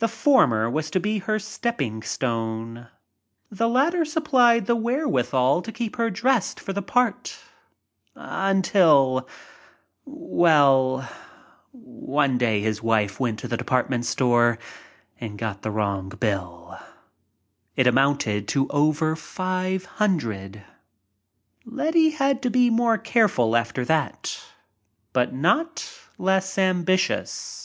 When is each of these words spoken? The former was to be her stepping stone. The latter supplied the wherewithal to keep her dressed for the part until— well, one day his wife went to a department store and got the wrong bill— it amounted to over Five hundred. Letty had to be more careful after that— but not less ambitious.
The 0.00 0.06
former 0.06 0.70
was 0.70 0.92
to 0.92 1.00
be 1.00 1.18
her 1.18 1.40
stepping 1.40 2.04
stone. 2.04 2.86
The 3.50 3.68
latter 3.68 4.04
supplied 4.04 4.66
the 4.66 4.76
wherewithal 4.76 5.60
to 5.62 5.72
keep 5.72 5.96
her 5.96 6.08
dressed 6.08 6.60
for 6.60 6.72
the 6.72 6.82
part 6.82 7.36
until— 8.14 9.28
well, 10.04 11.02
one 11.72 12.38
day 12.38 12.60
his 12.60 12.80
wife 12.80 13.18
went 13.18 13.40
to 13.40 13.52
a 13.52 13.56
department 13.56 14.04
store 14.06 14.60
and 15.20 15.36
got 15.36 15.62
the 15.62 15.70
wrong 15.72 16.10
bill— 16.10 16.78
it 17.74 17.88
amounted 17.88 18.46
to 18.46 18.68
over 18.68 19.16
Five 19.16 19.84
hundred. 19.84 20.62
Letty 21.64 22.10
had 22.10 22.40
to 22.42 22.50
be 22.50 22.70
more 22.70 22.98
careful 22.98 23.56
after 23.56 23.84
that— 23.86 24.40
but 25.12 25.34
not 25.34 25.92
less 26.18 26.56
ambitious. 26.56 27.56